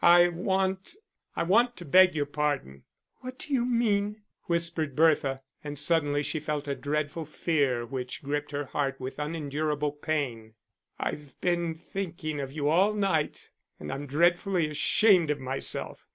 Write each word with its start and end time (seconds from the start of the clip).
"I 0.03 0.29
want 0.29 0.95
I 1.35 1.43
want 1.43 1.77
to 1.77 1.85
beg 1.85 2.15
your 2.15 2.25
pardon." 2.25 2.85
"What 3.17 3.37
do 3.37 3.53
you 3.53 3.63
mean?" 3.63 4.23
whispered 4.45 4.95
Bertha, 4.95 5.43
and 5.63 5.77
suddenly 5.77 6.23
she 6.23 6.39
felt 6.39 6.67
a 6.67 6.73
dreadful 6.73 7.23
fear 7.23 7.85
which 7.85 8.23
gripped 8.23 8.49
her 8.49 8.65
heart 8.65 8.99
with 8.99 9.19
unendurable 9.19 9.91
pain. 9.91 10.55
"I've 10.99 11.39
been 11.39 11.75
thinking 11.75 12.39
of 12.39 12.51
you 12.51 12.67
all 12.67 12.95
night, 12.95 13.51
and 13.79 13.93
I'm 13.93 14.07
dreadfully 14.07 14.71
ashamed 14.71 15.29
of 15.29 15.39
myself. 15.39 16.07